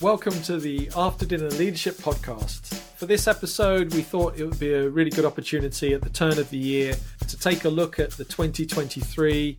[0.00, 2.72] Welcome to the After Dinner Leadership Podcast.
[2.72, 6.38] For this episode, we thought it would be a really good opportunity at the turn
[6.38, 6.94] of the year
[7.26, 9.58] to take a look at the 2023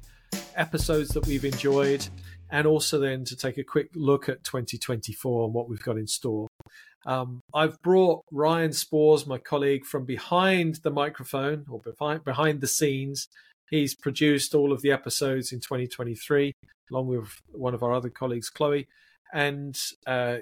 [0.56, 2.08] episodes that we've enjoyed
[2.52, 6.08] and also then to take a quick look at 2024 and what we've got in
[6.08, 6.48] store.
[7.06, 12.68] Um, I've brought Ryan Spoors, my colleague, from behind the microphone or behind, behind the
[12.68, 13.28] scenes.
[13.70, 16.54] He's produced all of the episodes in 2023,
[16.92, 18.88] along with one of our other colleagues, Chloe
[19.34, 19.78] and
[20.08, 20.38] uh,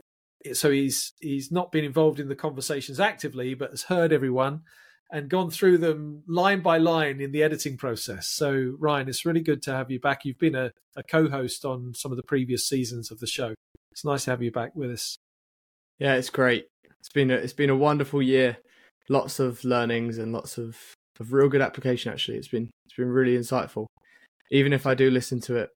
[0.53, 4.61] so he's he's not been involved in the conversations actively, but has heard everyone
[5.11, 8.27] and gone through them line by line in the editing process.
[8.27, 10.25] So Ryan, it's really good to have you back.
[10.25, 13.53] You've been a, a co-host on some of the previous seasons of the show.
[13.91, 15.17] It's nice to have you back with us.
[15.97, 16.67] Yeah, it's great.
[16.99, 18.57] It's been a, it's been a wonderful year.
[19.09, 20.77] Lots of learnings and lots of,
[21.19, 22.11] of real good application.
[22.11, 23.85] Actually, it's been it's been really insightful.
[24.51, 25.69] Even if I do listen to it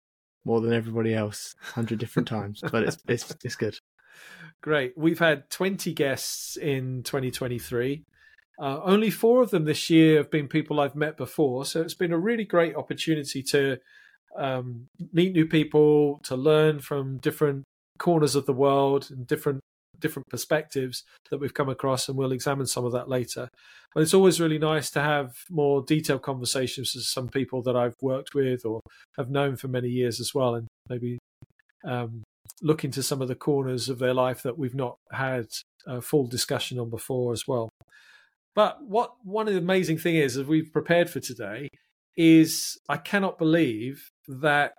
[0.46, 2.62] more than everybody else, hundred different times.
[2.72, 3.78] But it's it's it's good.
[4.62, 4.94] Great.
[4.98, 8.04] We've had twenty guests in 2023.
[8.60, 11.96] Uh, only four of them this year have been people I've met before, so it's
[11.96, 13.78] been a really great opportunity to
[14.38, 17.64] um, meet new people, to learn from different
[17.98, 19.62] corners of the world and different
[20.02, 23.50] different perspectives that we've come across, and we'll examine some of that later.
[23.94, 27.96] But it's always really nice to have more detailed conversations with some people that I've
[28.02, 28.82] worked with or
[29.18, 31.18] have known for many years as well, and maybe
[31.86, 32.24] um,
[32.62, 35.48] look into some of the corners of their life that we've not had
[35.88, 37.70] a full discussion on before as well.
[38.54, 41.70] But what one of the amazing thing is, as we've prepared for today,
[42.18, 44.74] is I cannot believe that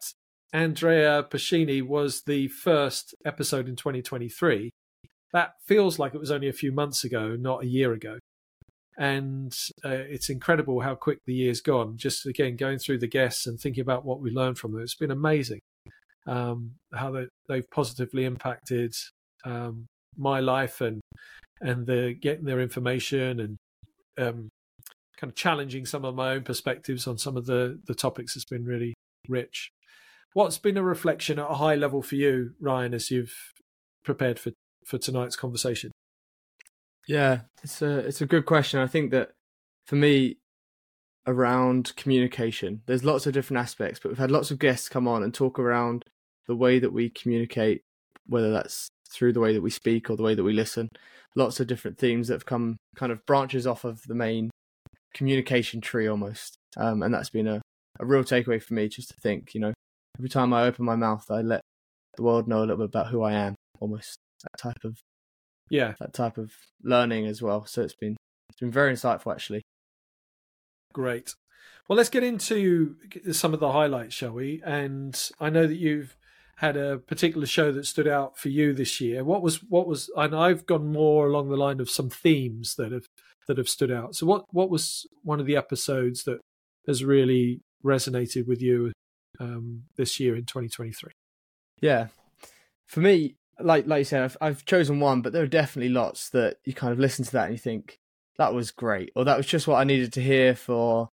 [0.53, 4.71] Andrea Pacini was the first episode in 2023
[5.33, 8.19] that feels like it was only a few months ago, not a year ago.
[8.99, 11.97] And uh, it's incredible how quick the year's gone.
[11.97, 14.95] Just again, going through the guests and thinking about what we learned from them, it's
[14.95, 15.61] been amazing
[16.27, 18.95] um, how they, they've positively impacted
[19.45, 21.01] um, my life and
[21.61, 23.57] and the getting their information and
[24.19, 24.49] um,
[25.17, 28.45] kind of challenging some of my own perspectives on some of the the topics has
[28.45, 28.95] been really
[29.29, 29.71] rich.
[30.35, 33.35] What's been a reflection at a high level for you, Ryan, as you've
[34.05, 34.53] prepared for
[34.85, 35.93] for tonight's conversation?
[37.09, 38.81] Yeah, it's a it's a good question.
[38.81, 39.33] I think that
[39.87, 40.39] for me,
[41.27, 45.23] around communication, there's lots of different aspects, but we've had lots of guests come on
[45.23, 46.05] and talk around
[46.47, 47.83] the way that we communicate,
[48.27, 50.89] whether that's through the way that we speak or the way that we listen.
[51.35, 54.51] Lots of different themes that have come kind of branches off of the main
[55.15, 56.57] communication tree almost.
[56.77, 57.61] Um, and that's been a,
[58.01, 59.73] a real takeaway for me just to think, you know,
[60.19, 61.61] every time I open my mouth, I let
[62.17, 64.99] the world know a little bit about who I am almost that type of
[65.71, 67.67] yeah that type of learning as well.
[67.67, 68.17] So it's been
[68.51, 69.63] it's been very insightful actually.
[70.93, 71.35] Great.
[71.89, 72.97] Well, let's get into
[73.33, 74.63] some of the highlights, shall we?
[74.65, 76.17] And I know that you've
[76.57, 79.25] had a particular show that stood out for you this year.
[79.25, 80.11] What was what was?
[80.17, 83.07] And I've gone more along the line of some themes that have
[83.49, 84.15] that have stood out.
[84.15, 86.41] So, what what was one of the episodes that
[86.87, 88.93] has really resonated with you
[89.41, 91.11] um, this year in 2023?
[91.81, 92.09] Yeah,
[92.87, 96.31] for me, like like you said, I've, I've chosen one, but there are definitely lots
[96.31, 97.99] that you kind of listen to that and you think
[98.39, 101.09] that was great, or that was just what I needed to hear for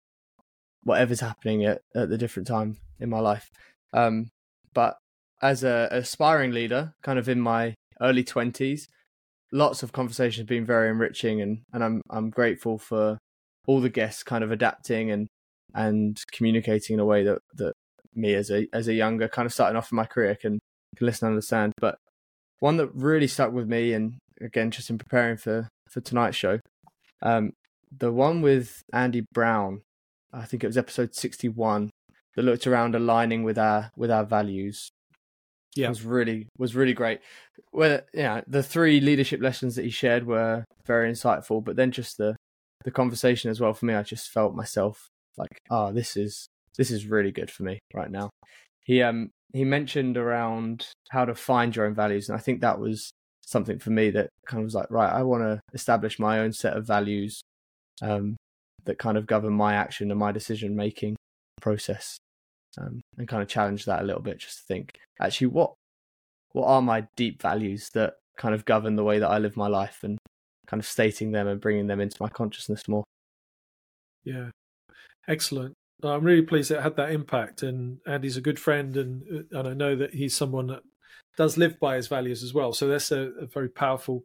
[0.84, 3.50] whatever's happening at, at the different time in my life.
[3.94, 4.30] Um,
[4.74, 4.98] but
[5.42, 8.88] as a aspiring leader, kind of in my early twenties,
[9.52, 13.18] lots of conversations have been very enriching, and and I'm I'm grateful for
[13.68, 15.28] all the guests kind of adapting and
[15.74, 17.74] and communicating in a way that that
[18.16, 20.60] me as a as a younger kind of starting off in my career can
[20.96, 21.74] can listen and understand.
[21.80, 21.98] But
[22.60, 26.60] one that really stuck with me, and again, just in preparing for for tonight's show,
[27.22, 27.54] um,
[27.96, 29.82] the one with Andy Brown,
[30.34, 31.90] I think it was episode sixty one,
[32.36, 34.90] that looked around aligning with our with our values.
[35.76, 37.20] Yeah, was really was really great.
[37.72, 42.18] Well, yeah, the three leadership lessons that he shared were very insightful, but then just
[42.18, 42.36] the
[42.84, 45.08] the conversation as well for me, I just felt myself
[45.38, 46.48] like, oh, this is
[46.78, 48.30] this is really good for me right now.
[48.84, 52.80] He um he mentioned around how to find your own values, and I think that
[52.80, 56.40] was something for me that kind of was like, right, I want to establish my
[56.40, 57.42] own set of values
[58.02, 58.36] um,
[58.86, 61.16] that kind of govern my action and my decision making
[61.62, 62.18] process,
[62.78, 65.74] um, and kind of challenge that a little bit, just to think, actually, what
[66.54, 69.68] what are my deep values that kind of govern the way that I live my
[69.68, 70.18] life, and
[70.68, 73.04] kind of stating them and bringing them into my consciousness more.
[74.26, 74.50] Yeah,
[75.28, 75.74] excellent.
[76.04, 79.24] I'm really pleased it had that impact, and Andy's a good friend, and
[79.54, 80.84] uh, and I know that he's someone that
[81.38, 82.74] does live by his values as well.
[82.74, 84.24] So that's a, a very powerful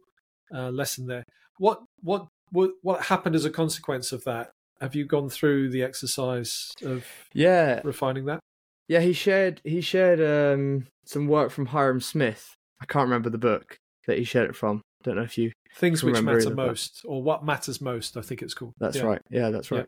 [0.53, 1.23] uh, lesson there.
[1.57, 4.51] What, what what what happened as a consequence of that?
[4.81, 8.39] Have you gone through the exercise of yeah refining that?
[8.87, 12.53] Yeah, he shared he shared um, some work from Hyrum Smith.
[12.81, 13.77] I can't remember the book,
[14.07, 14.81] that he shared it from.
[15.03, 18.17] Don't know if you things which matter most, or what matters most.
[18.17, 18.73] I think it's called.
[18.79, 19.03] That's Yeah.
[19.03, 19.21] right.
[19.29, 19.87] Yeah, that's right.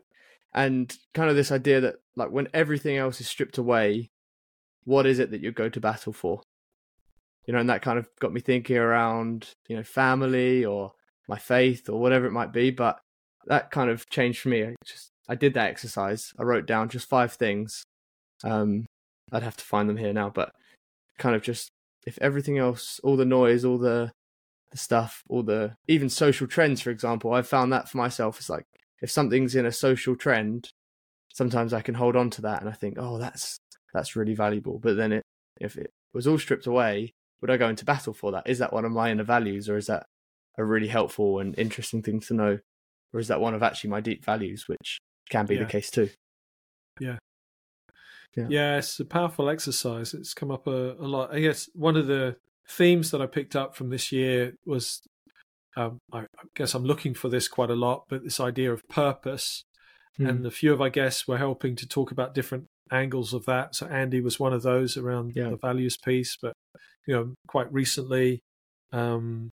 [0.56, 4.08] And kind of this idea that like when everything else is stripped away,
[4.84, 6.40] what is it that you go to battle for?
[7.44, 10.92] You know, and that kind of got me thinking around, you know, family or
[11.28, 12.70] my faith or whatever it might be.
[12.70, 12.98] But
[13.44, 14.64] that kind of changed for me.
[14.64, 16.32] I just I did that exercise.
[16.38, 17.84] I wrote down just five things.
[18.42, 18.86] Um
[19.30, 20.52] I'd have to find them here now, but
[21.18, 21.68] kind of just
[22.06, 24.10] if everything else, all the noise, all the
[24.70, 28.38] the stuff, all the even social trends, for example, I've found that for myself.
[28.38, 28.64] It's like
[29.02, 30.70] if something's in a social trend,
[31.32, 33.58] sometimes I can hold on to that and I think, oh, that's
[33.92, 34.78] that's really valuable.
[34.78, 35.22] But then it,
[35.60, 38.48] if it was all stripped away, would I go into battle for that?
[38.48, 40.06] Is that one of my inner values, or is that
[40.58, 42.58] a really helpful and interesting thing to know,
[43.12, 44.98] or is that one of actually my deep values, which
[45.30, 45.64] can be Yeah.
[45.64, 46.10] the case too?
[47.00, 47.18] Yeah.
[48.48, 50.12] Yeah, it's a powerful exercise.
[50.12, 51.34] It's come up a, a lot.
[51.34, 52.36] I guess one of the
[52.68, 55.00] themes that I picked up from this year was
[55.76, 58.86] um, I, I guess I'm looking for this quite a lot, but this idea of
[58.88, 59.62] purpose.
[60.16, 60.26] Hmm.
[60.26, 63.74] And a few of our guests were helping to talk about different angles of that.
[63.74, 65.50] So Andy was one of those around Yeah.
[65.50, 66.54] the values piece, but
[67.06, 68.40] you know, quite recently,
[68.92, 69.50] um,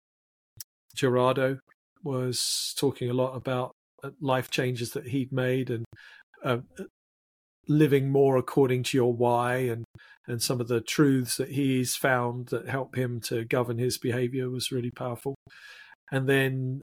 [0.95, 1.59] Gerardo
[2.03, 3.73] was talking a lot about
[4.03, 5.85] uh, life changes that he'd made and
[6.43, 6.59] uh,
[7.69, 9.85] living more according to your why and
[10.29, 14.51] and some of the truths that he's found that help him to govern his behavior
[14.51, 15.37] was really powerful
[16.13, 16.81] and then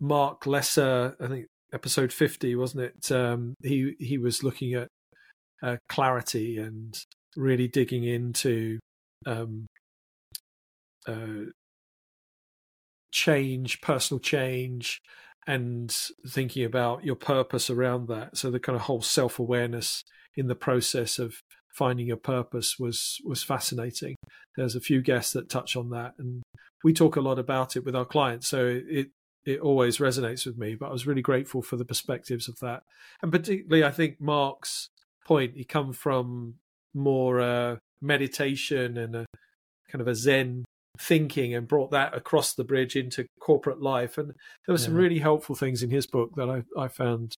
[0.00, 3.12] Marc Lesser i think episode 50 wasn't it?
[3.12, 4.88] Um he he was looking at
[5.62, 6.96] uh, clarity and
[7.36, 8.78] really digging into
[9.26, 9.66] um
[11.06, 11.50] uh
[13.12, 15.00] change personal change
[15.46, 15.94] and
[16.28, 18.36] thinking about your purpose around that.
[18.36, 20.02] So the kind of whole self-awareness
[20.36, 21.34] in the process of
[21.72, 24.16] finding your purpose was was fascinating.
[24.56, 26.42] There's a few guests that touch on that and
[26.84, 29.08] we talk a lot about it with our clients so it
[29.44, 32.82] it always resonates with me but i was really grateful for the perspectives of that.
[33.22, 34.90] And particularly i think Marc's
[35.26, 36.54] point he come from
[36.94, 39.26] more uh, meditation and a
[39.90, 40.64] kind of a zen
[40.98, 44.16] thinking and brought that across the bridge into corporate life.
[44.16, 47.34] And there were some really helpful things in his book that i, I found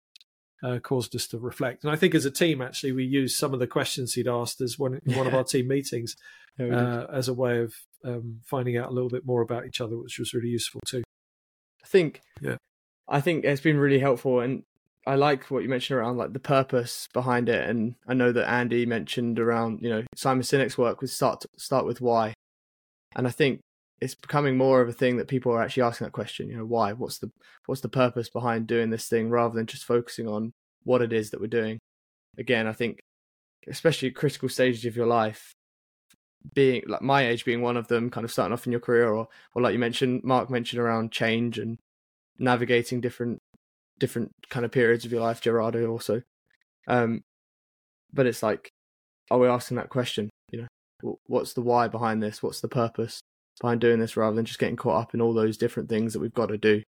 [0.63, 1.85] uh, caused us to reflect.
[1.85, 4.61] And I think as a team, actually, we used some of the questions he'd asked
[4.61, 6.17] as one in one of our team meetings
[6.59, 9.81] Yeah, uh, as a way of um, finding out a little bit more about each
[9.81, 11.03] other, which was really useful too.
[11.83, 12.57] I think Yeah.
[13.09, 14.65] I think it's been really helpful and
[15.07, 18.51] I like what you mentioned around like the purpose behind it and I know that
[18.51, 22.35] Andy mentioned around, you know, Simon Sinek's work was start start with why.
[23.15, 23.61] And I think
[24.01, 26.67] it's becoming more of a thing that people are actually asking that question, you know,
[26.67, 26.93] why?
[26.93, 27.31] What's the
[27.67, 30.53] what's the purpose behind doing this thing rather than just focusing on
[30.83, 31.79] what it is that we're doing.
[32.39, 33.01] Again, I think
[33.69, 35.53] especially at critical stages of your life,
[36.55, 39.09] being like my age being one of them, kind of starting off in your career
[39.09, 41.79] or or like you mentioned, Marc mentioned around change and
[42.39, 43.39] navigating different
[43.99, 46.23] different kind of periods of your life, Gerardo also.
[46.87, 47.23] Um
[48.13, 48.71] but it's like
[49.31, 50.61] are we asking that question, you
[51.03, 51.19] know?
[51.27, 52.43] What's the why behind this?
[52.43, 53.21] What's the purpose
[53.61, 56.21] behind doing this rather than just getting caught up in all those different things that
[56.21, 56.83] we've got to do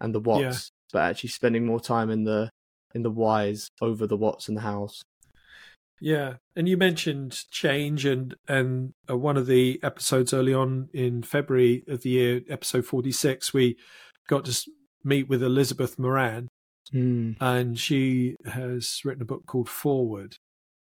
[0.00, 0.60] and the what's, Yeah.
[0.92, 2.50] but actually spending more time in the
[2.94, 5.02] in the whys over the what's and the hows.
[6.04, 11.22] Yeah, and you mentioned change, and and uh, one of the episodes early on in
[11.22, 13.76] February of the year, episode forty six, we
[14.28, 14.60] got to
[15.04, 16.48] meet with Elizabeth Moran,
[16.92, 17.36] Mm.
[17.40, 20.34] and she has written a book called Forward.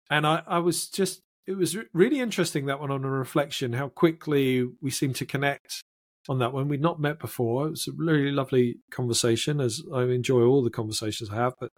[0.09, 3.73] And I, I was just, it was re- really interesting that one on a reflection,
[3.73, 5.81] how quickly we seem to connect
[6.27, 6.67] on that one.
[6.67, 7.67] We'd not met before.
[7.67, 11.53] It was a really lovely conversation, as I enjoy all the conversations I have.
[11.59, 11.71] But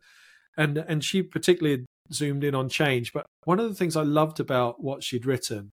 [0.58, 3.14] and and she particularly zoomed in on change.
[3.14, 5.72] But one of the things I loved about what she'd written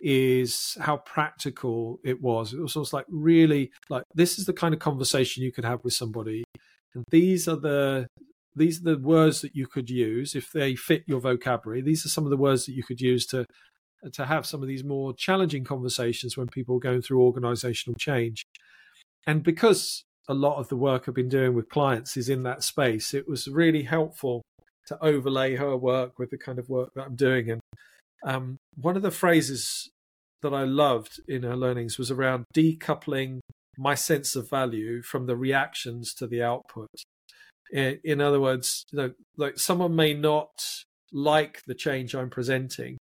[0.00, 2.52] is how practical it was.
[2.52, 5.82] It was almost like really like this is the kind of conversation you could have
[5.84, 6.44] with somebody
[6.96, 8.06] and these are the
[8.56, 12.08] these are the words that you could use if they fit your vocabulary these are
[12.08, 13.44] some of the words that you could use to
[14.12, 18.44] to have some of these more challenging conversations when people are going through organizational change
[19.26, 22.64] and because a lot of the work i've been doing with clients is in that
[22.64, 24.42] space it was really helpful
[24.86, 27.60] to overlay her work with the kind of work that i'm doing and
[28.24, 29.90] um, one of the phrases
[30.42, 33.40] that i loved in her learnings was around decoupling
[33.78, 36.88] my sense of value from the reactions to the output.
[37.72, 40.50] In, in other words, you know, like someone may not
[41.12, 42.96] like the change I'm presenting,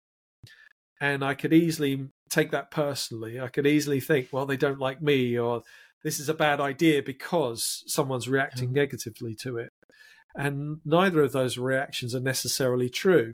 [1.00, 3.40] and I could easily take that personally.
[3.40, 5.62] I could easily think, well, they don't like me, or
[6.02, 9.68] this is a bad idea because someone's reacting negatively to it.
[10.34, 13.32] And neither of those reactions are necessarily true.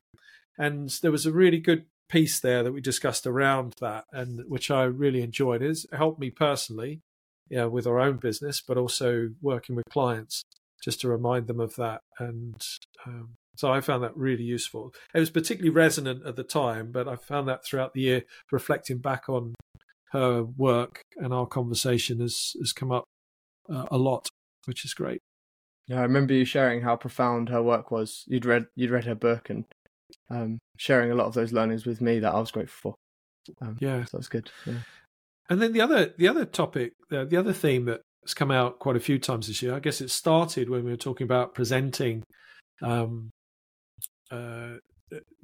[0.59, 4.71] And there was a really good piece there that we discussed around that, and which
[4.71, 5.63] I really enjoyed.
[5.63, 7.01] It's helped me personally,
[7.49, 10.43] yeah, with our own business, but also working with clients
[10.83, 12.01] just to remind them of that.
[12.19, 12.61] And
[13.07, 14.93] um, so I found that really useful.
[15.15, 18.99] It was particularly resonant at the time, but I found that throughout the year, reflecting
[18.99, 19.55] back on
[20.13, 23.05] her work and our conversation has has come up
[23.73, 24.29] uh, a lot,
[24.67, 25.21] which is great.
[25.91, 28.23] Yeah, I remember you sharing how profound her work was.
[28.29, 29.65] You'd read you'd read her book and
[30.31, 32.95] um, sharing a lot of those learnings with me that I was grateful
[33.51, 33.67] for.
[33.67, 34.53] Um, yeah, so that's good.
[34.67, 34.75] Yeah.
[35.49, 38.79] And then the other the other topic, uh, the other theme that has come out
[38.79, 39.75] quite a few times this year.
[39.75, 42.23] I guess it started when we were talking about presenting,
[42.83, 43.31] um,
[44.31, 44.75] uh,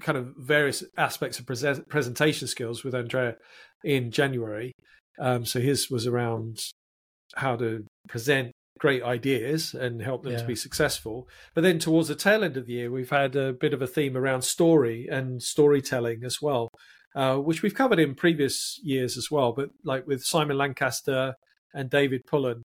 [0.00, 3.34] kind of various aspects of present, presentation skills with Andrea
[3.82, 4.70] in January.
[5.18, 6.60] Um, so his was around
[7.34, 10.38] how to present great ideas and help them yeah.
[10.38, 11.28] to be successful.
[11.54, 13.86] But then towards the tail end of the year, we've had a bit of a
[13.86, 16.68] theme around story and storytelling as well,
[17.14, 19.52] uh, which we've covered in previous years as well.
[19.52, 21.34] But like with Simon Lancaster
[21.74, 22.62] and David Pullen,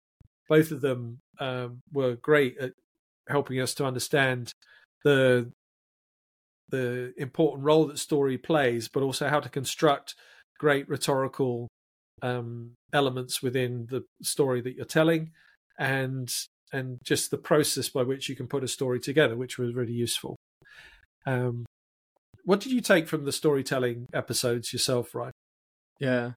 [0.50, 2.74] both of them um, were great at
[3.30, 4.52] helping us to understand
[5.04, 5.52] the
[6.70, 10.16] the important role that story plays, but also how to construct
[10.58, 11.68] great rhetorical
[12.22, 15.32] um, elements within the story that you're telling,
[15.78, 16.34] and
[16.74, 19.94] and just the process by which you can put a story together, which was really
[19.94, 20.38] useful.
[21.26, 21.66] Um,
[22.46, 25.34] what did you take from the storytelling episodes yourself, Ryan?
[26.00, 26.32] Yeah,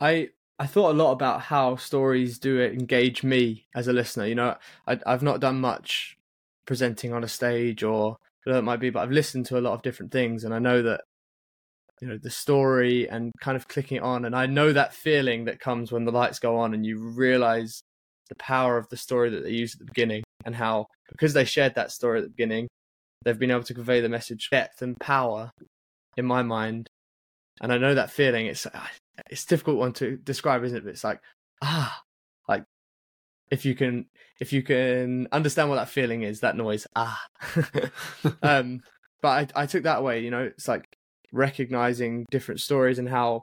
[0.00, 4.26] I I thought a lot about how stories do it engage me as a listener.
[4.26, 4.56] You know,
[4.86, 6.16] I, I've not done much
[6.66, 9.74] presenting on a stage or whatever it might be, but I've listened to a lot
[9.74, 11.02] of different things, and I know that
[12.00, 15.60] you know the story and kind of clicking on and i know that feeling that
[15.60, 17.82] comes when the lights go on and you realize
[18.30, 21.44] the power of the story that they used at the beginning and how because they
[21.44, 22.66] shared that story at the beginning
[23.24, 25.50] they've been able to convey the message depth and power
[26.16, 26.88] in my mind.
[27.60, 28.46] And i know that feeling.
[28.46, 28.66] It's
[29.28, 30.84] it's difficult one to describe isn't it?
[30.84, 31.20] But it's like
[31.62, 32.00] ah
[32.48, 32.64] like
[33.50, 34.06] if you can
[34.40, 37.20] if you can understand what that feeling is that noise ah.
[38.42, 38.80] Um
[39.20, 40.44] but I, I took that away you know?
[40.44, 40.86] It's like
[41.32, 43.42] recognizing different stories and how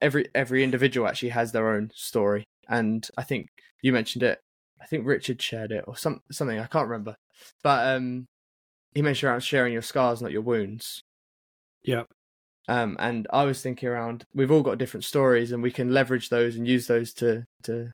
[0.00, 2.44] every every individual actually has their own story.
[2.68, 3.46] And I think
[3.82, 4.40] you mentioned it.
[4.80, 6.58] I think Richard shared it or some something.
[6.58, 7.16] I can't remember,
[7.62, 8.26] but um,
[8.94, 11.02] he mentioned around sharing your scars, not your wounds.
[11.82, 12.04] Yeah.
[12.68, 16.28] Um, and I was thinking around we've all got different stories, and we can leverage
[16.30, 17.92] those and use those to to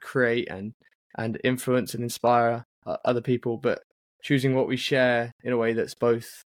[0.00, 0.74] create and
[1.16, 3.56] and influence and inspire uh, other people.
[3.56, 3.82] But
[4.22, 6.44] choosing what we share in a way that's both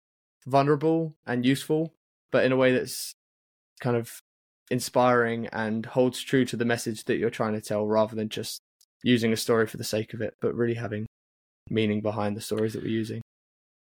[0.45, 1.93] vulnerable and useful,
[2.31, 3.15] but in a way that's
[3.79, 4.21] kind of
[4.73, 8.59] inspiring and holds true to the message that you're trying to tell rather than just
[9.03, 11.05] using a story for the sake of it, but really having
[11.69, 13.21] meaning behind the stories that we're using.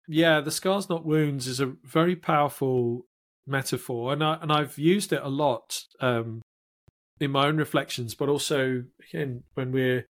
[0.09, 3.04] Yeah, the scars not wounds is a very powerful
[3.47, 6.40] metaphor, and I and I've used it a lot um,
[7.21, 10.07] in my own reflections, but also again when we're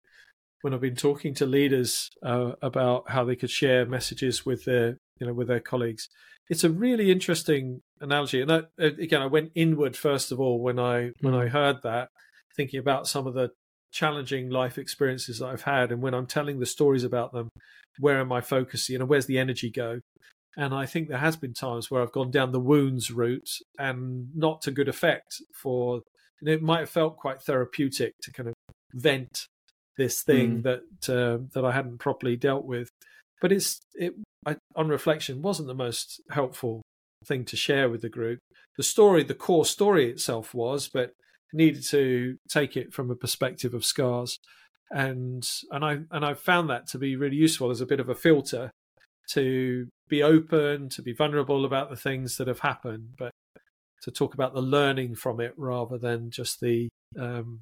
[0.61, 4.97] when I've been talking to leaders uh, about how they could share messages with their
[5.19, 6.09] you know with their colleagues
[6.49, 8.41] it's a really interesting analogy.
[8.41, 12.09] And I, again, I went inward first of all when I when I heard that,
[12.55, 13.51] thinking about some of the
[13.91, 17.49] challenging life experiences that I've had, and when I'm telling the stories about them,
[17.99, 18.93] where am I focusing?
[18.93, 20.01] You know, where's the energy go?
[20.55, 24.27] And I think there has been times where I've gone down the wounds route and
[24.35, 25.41] not to good effect.
[25.59, 26.01] For
[26.41, 28.53] it might have felt quite therapeutic to kind of
[28.93, 29.47] vent
[29.97, 30.63] this thing mm.
[30.63, 32.89] that uh, that I hadn't properly dealt with.
[33.41, 34.13] But it's it
[34.45, 36.81] I, on reflection, wasn't the most helpful
[37.25, 38.39] thing to share with the group.
[38.77, 41.11] The story, the core story itself was, but
[41.53, 44.37] needed to take it from a perspective of scars,
[44.91, 48.09] and and I and I found that to be really useful as a bit of
[48.09, 48.71] a filter
[49.31, 53.31] to be open, to be vulnerable about the things that have happened, but
[54.01, 57.61] to talk about the learning from it rather than just the um,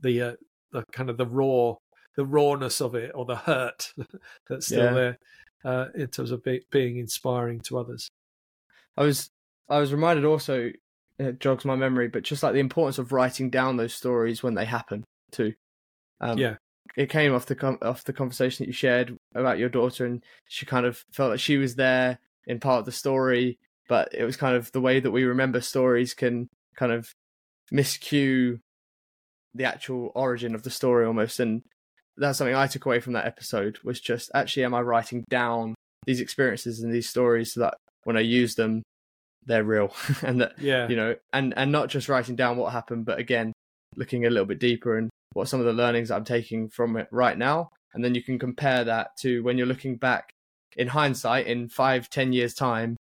[0.00, 0.32] the uh,
[0.72, 1.74] the kind of the raw
[2.16, 3.92] the rawness of it or the hurt
[4.48, 4.92] that's still yeah.
[4.92, 5.18] there
[5.64, 8.08] uh, in terms of be- being inspiring to others.
[8.96, 9.30] I was
[9.68, 10.70] I was reminded also
[11.18, 14.54] it jogs my memory, but just like the importance of writing down those stories when
[14.54, 15.54] they happen too.
[16.20, 16.56] Um, yeah,
[16.96, 20.22] it came off the com- off the conversation that you shared about your daughter, and
[20.48, 24.24] she kind of felt like she was there in part of the story, but it
[24.24, 27.14] was kind of the way that we remember stories can kind of
[27.72, 28.58] miscue
[29.54, 31.62] the actual origin of the story almost, and
[32.16, 35.74] that's something I took away from that episode was just actually am I writing down
[36.06, 38.82] these experiences and these stories so that when I use them
[39.46, 43.04] they're real and that yeah you know and and not just writing down what happened
[43.04, 43.52] but again
[43.96, 47.08] looking a little bit deeper and what some of the learnings I'm taking from it
[47.10, 50.30] right now and then you can compare that to when you're looking back
[50.76, 52.96] in hindsight in five ten years time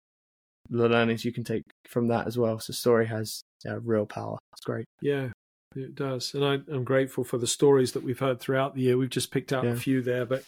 [0.70, 2.58] the learnings you can take from that as well.
[2.60, 4.38] So story has yeah, real power.
[4.52, 4.86] It's great.
[5.02, 5.28] Yeah,
[5.76, 8.98] it does, and I, am grateful for the stories that we've heard throughout the year.
[8.98, 9.70] We've just picked out yeah.
[9.70, 10.44] a few there, but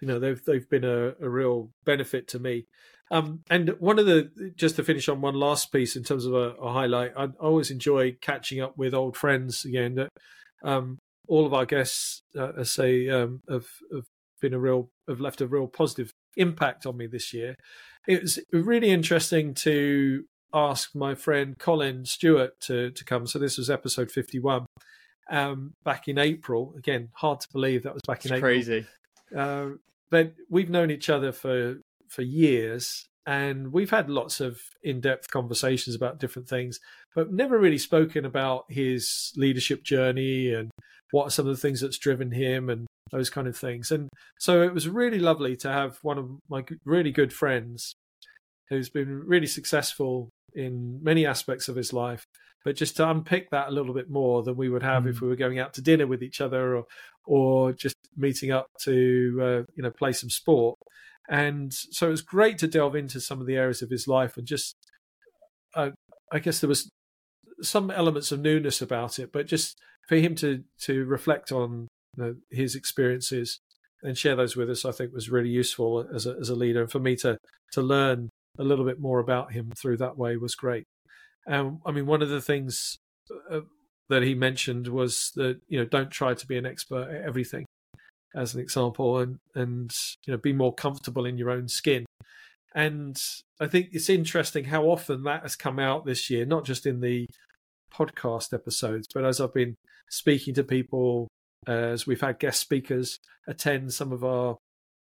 [0.00, 2.66] you know they've they've been a, a real benefit to me.
[3.10, 6.32] Um, and one of the just to finish on one last piece in terms of
[6.32, 9.96] a, a highlight, I always enjoy catching up with old friends again.
[9.96, 10.08] That
[10.64, 10.98] um,
[11.28, 14.06] all of our guests, uh, I say, um, have, have
[14.40, 17.56] been a real have left a real positive impact on me this year.
[18.08, 23.26] It was really interesting to ask my friend Colin Stewart to to come.
[23.26, 24.66] So this was episode fifty one.
[25.30, 28.50] Um, back in April, again, hard to believe that was back in it's April.
[28.50, 28.86] Crazy,
[29.36, 29.66] uh,
[30.10, 35.30] but we've known each other for for years, and we've had lots of in depth
[35.30, 36.80] conversations about different things,
[37.14, 40.70] but never really spoken about his leadership journey and
[41.12, 43.90] what are some of the things that's driven him and those kind of things.
[43.90, 47.92] And so it was really lovely to have one of my really good friends
[48.70, 52.26] who's been really successful in many aspects of his life.
[52.64, 55.10] But just to unpick that a little bit more than we would have mm.
[55.10, 56.84] if we were going out to dinner with each other or
[57.24, 60.78] or just meeting up to uh, you know play some sport.
[61.28, 64.36] And so it was great to delve into some of the areas of his life
[64.36, 64.76] and just
[65.74, 65.90] uh,
[66.30, 66.88] I guess there was
[67.62, 69.78] some elements of newness about it, but just
[70.08, 73.60] for him to to reflect on you know, his experiences
[74.02, 76.82] and share those with us, I think was really useful as a as a leader,
[76.82, 77.38] and for me to
[77.72, 80.84] to learn a little bit more about him through that way was great.
[81.46, 82.98] Um, I mean, one of the things
[83.50, 83.60] uh,
[84.08, 87.64] that he mentioned was that you know don't try to be an expert at everything,
[88.34, 89.90] as an example, and and
[90.26, 92.04] you know be more comfortable in your own skin.
[92.74, 93.20] And
[93.60, 97.00] I think it's interesting how often that has come out this year, not just in
[97.00, 97.26] the
[97.92, 99.76] podcast episodes, but as I've been
[100.10, 101.28] speaking to people,
[101.66, 104.56] as we've had guest speakers attend some of our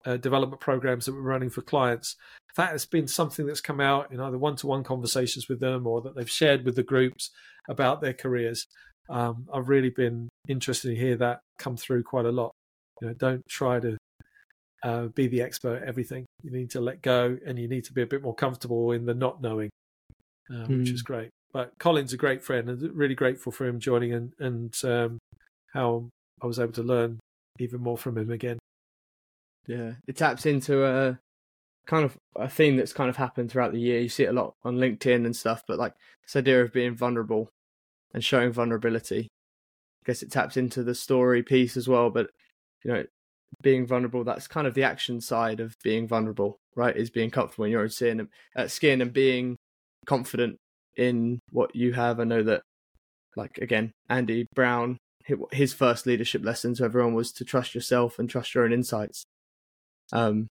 [0.06, 2.16] uh, development programs that we're running for clients,
[2.56, 6.16] that has been something that's come out in either one-to-one conversations with them or that
[6.16, 7.30] they've shared with the groups
[7.68, 8.66] about their careers.
[9.08, 12.52] Um, I've really been interested to hear that come through quite a lot.
[13.00, 13.96] You know, don't try to
[14.82, 16.26] uh, be the expert at everything.
[16.42, 19.06] You need to let go, and you need to be a bit more comfortable in
[19.06, 19.70] the not knowing,
[20.50, 20.78] uh, mm.
[20.80, 21.12] which is hmm.
[21.12, 21.28] great.
[21.52, 25.18] But Colin's a great friend, and really grateful for him joining, and and um,
[25.72, 26.08] how
[26.42, 27.18] I was able to learn
[27.58, 28.58] even more from him again.
[29.68, 31.20] Yeah, it taps into a
[31.86, 34.00] kind of a theme that's kind of happened throughout the year.
[34.00, 36.96] You see it a lot on LinkedIn and stuff, but like this idea of being
[36.96, 37.50] vulnerable
[38.14, 39.28] and showing vulnerability.
[40.02, 42.30] I guess it taps into the story piece as well, but
[42.82, 43.04] you know,
[43.62, 46.96] being vulnerable, that's kind of the action side of being vulnerable, right?
[46.96, 49.56] Is being comfortable in your own skin and, uh, skin and being
[50.06, 50.56] confident
[50.96, 52.20] in what you have.
[52.20, 52.62] I know that,
[53.36, 54.96] like, again, Andy Brown,
[55.52, 59.24] his first leadership lesson to everyone was to trust yourself and trust your own insights.
[60.12, 60.48] Um,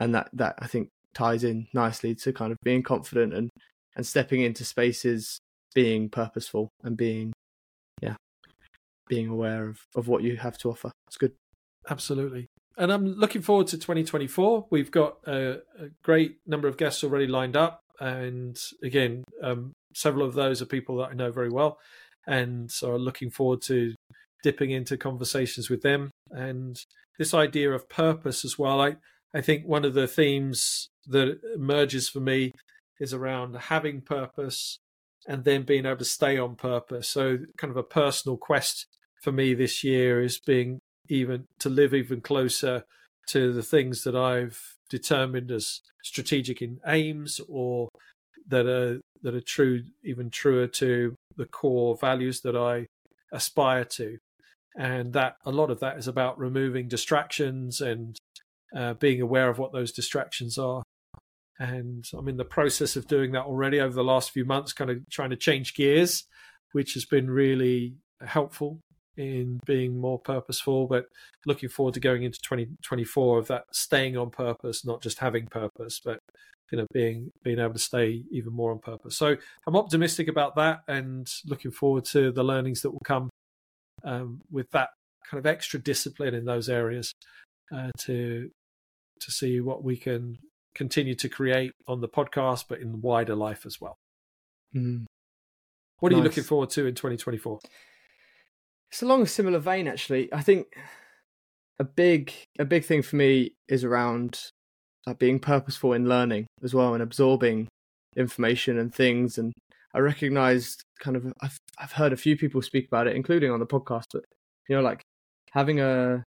[0.00, 3.50] and that that I think ties in nicely to kind of being confident and
[3.96, 5.40] and stepping into spaces,
[5.74, 7.32] being purposeful and being,
[8.00, 8.14] yeah,
[9.08, 10.92] being aware of of what you have to offer.
[11.08, 11.32] It's good.
[11.88, 12.46] Absolutely.
[12.76, 14.68] And I'm looking forward to 2024.
[14.70, 17.80] We've got a, a great number of guests already lined up.
[17.98, 21.78] And again, um, several of those are people that I know very well.
[22.28, 23.94] And so I'm looking forward to
[24.44, 26.10] dipping into conversations with them.
[26.30, 26.78] And
[27.18, 28.80] this idea of purpose as well.
[28.80, 28.96] I,
[29.34, 32.52] I think one of the themes that emerges for me
[33.00, 34.78] is around having purpose
[35.26, 37.08] and then being able to stay on purpose.
[37.08, 38.86] So, kind of a personal quest
[39.22, 42.84] for me this year is being even to live even closer
[43.28, 47.88] to the things that I've determined as strategic in aims or
[48.46, 52.86] that are that are true even truer to the core values that I
[53.32, 54.18] aspire to
[54.76, 58.16] and that a lot of that is about removing distractions and
[58.76, 60.82] uh, being aware of what those distractions are.
[61.60, 64.90] And i'm in the process of doing that already over the last few months kind
[64.90, 66.24] of trying to change gears
[66.72, 68.78] which has been really helpful
[69.16, 71.06] in being more purposeful but
[71.46, 76.00] looking forward to going into 2024 of that staying on purpose not just having purpose
[76.04, 76.20] but
[76.70, 79.16] you know being being able to stay even more on purpose.
[79.16, 83.30] So i'm optimistic about that and looking forward to the learnings that will come
[84.04, 84.90] um, with that
[85.28, 87.12] kind of extra discipline in those areas
[87.74, 88.50] uh, to
[89.20, 90.38] to see what we can
[90.74, 93.96] continue to create on the podcast, but in wider life as well.
[94.74, 95.06] Mm.
[95.98, 97.58] What are you looking forward to in 2024?
[98.90, 100.32] It's along a similar vein, actually.
[100.32, 100.68] I think
[101.80, 104.40] a big a big thing for me is around
[105.06, 107.68] like being purposeful in learning as well and absorbing
[108.16, 109.52] information and things and
[109.94, 113.60] I recognized kind of I've I've heard a few people speak about it, including on
[113.60, 114.24] the podcast, but
[114.68, 115.02] you know, like
[115.52, 116.24] having a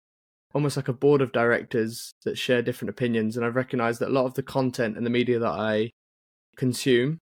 [0.54, 4.12] almost like a board of directors that share different opinions, and I've recognized that a
[4.14, 5.92] lot of the content and the media that I
[6.58, 7.20] consume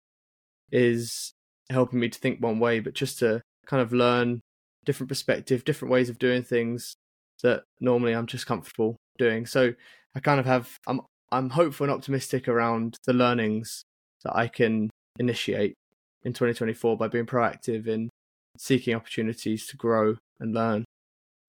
[0.73, 1.33] is
[1.71, 4.41] helping me to think one way, but just to kind of learn
[4.85, 6.95] different perspective, different ways of doing things
[7.43, 9.47] that normally I'm just comfortable doing.
[9.47, 9.73] So
[10.15, 11.01] I kind of have I'm
[11.33, 13.85] I'm hopeful and optimistic around the learnings
[14.25, 15.75] that I can initiate
[16.25, 18.11] in 2024 by being proactive in
[18.59, 20.85] seeking opportunities to grow and learn.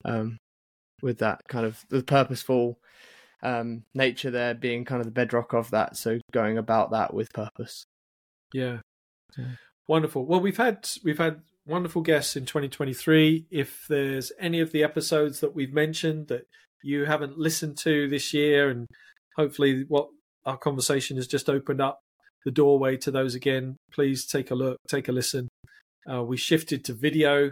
[0.04, 0.38] Um,
[1.02, 2.80] with that kind of the purposeful
[3.44, 5.98] um, nature there being kind of the bedrock of that.
[5.98, 7.86] So going about that with purpose.
[8.54, 8.80] Yeah.
[9.38, 9.52] yeah.
[9.88, 10.26] Wonderful.
[10.26, 13.46] Well, we've had we've had wonderful guests in 2023.
[13.52, 16.48] If there's any of the episodes that we've mentioned that
[16.84, 18.88] you haven't listened to this year, and
[19.36, 20.10] hopefully what
[20.46, 22.02] our conversation has just opened up
[22.46, 25.50] the doorway to those again, please take a look, take a listen.
[26.10, 27.52] Uh, we shifted to video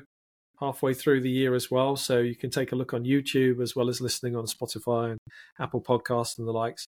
[0.59, 3.75] halfway through the year as well, so you can take a look on YouTube as
[3.75, 5.19] well as listening on Spotify and
[5.59, 6.85] Apple Podcasts and the likes.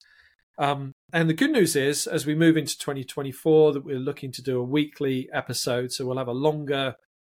[0.59, 4.43] Um, and the good news is, as we move into 2024, that we're looking to
[4.43, 6.95] do a weekly episode, so we'll have a longer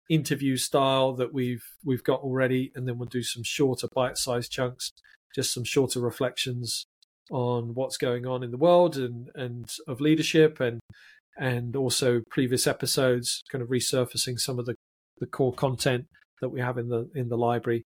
[0.08, 4.92] interview style that we've we've got already, and then we'll do some shorter bite-sized chunks,
[5.34, 6.86] just some shorter reflections
[7.30, 10.80] on what's going on in the world and and of leadership and
[11.38, 14.74] and also previous episodes, kind of resurfacing some of the
[15.18, 16.06] the core content
[16.40, 17.82] that we have in the in the library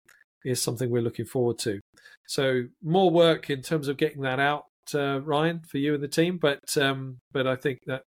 [0.43, 1.80] is something we're looking forward to.
[2.27, 6.08] So more work in terms of getting that out uh, Ryan, for you and the
[6.08, 6.38] team.
[6.38, 8.04] But um, but I think that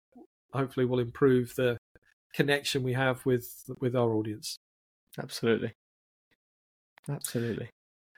[0.52, 1.78] hopefully will improve the
[2.34, 3.48] connection we have with
[3.80, 4.56] with our audience.
[5.18, 5.72] Absolutely,
[7.08, 7.70] absolutely.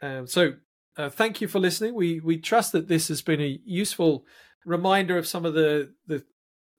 [0.02, 0.54] Um, so
[0.96, 1.94] uh, thank you for listening.
[1.94, 4.26] We we trust that this has been a useful
[4.64, 6.24] reminder of some of the the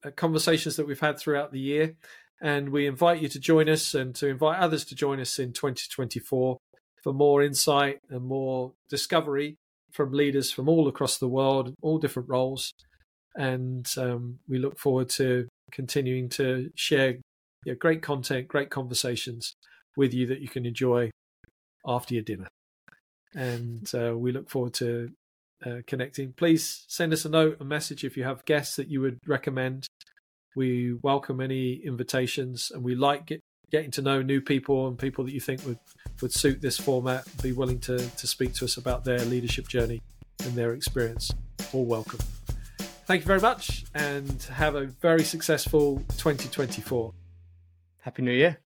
[0.04, 1.96] uh, conversations that we've had throughout the year,
[2.40, 5.52] and we invite you to join us and to invite others to join us in
[5.52, 6.58] 2024
[7.02, 9.56] for more insight and more discovery
[9.92, 12.72] from leaders from all across the world, all different roles.
[13.36, 17.10] And um, we look forward to continuing to share
[17.64, 19.54] you know, great content, great conversations
[19.96, 21.10] with you that you can enjoy
[21.86, 22.48] after your dinner.
[23.34, 25.10] And uh, we look forward to
[25.64, 26.32] uh, connecting.
[26.32, 29.86] Please send us a note, a message if you have guests that you would recommend.
[30.56, 35.24] We welcome any invitations and we like get, getting to know new people and people
[35.24, 35.78] that you think would,
[36.22, 40.00] would suit this format, be willing to, to speak to us about their leadership journey
[40.44, 41.32] and their experience.
[41.72, 42.20] All welcome.
[43.06, 47.12] Thank you very much and have a very successful 2024.
[48.00, 48.63] Happy New Year.